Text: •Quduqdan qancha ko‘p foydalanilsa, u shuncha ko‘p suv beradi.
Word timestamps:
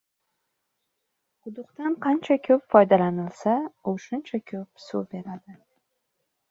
•Quduqdan 1.47 1.97
qancha 2.05 2.39
ko‘p 2.47 2.57
foydalanilsa, 2.75 3.55
u 3.93 3.95
shuncha 4.09 4.43
ko‘p 4.53 4.87
suv 4.89 5.09
beradi. 5.15 5.61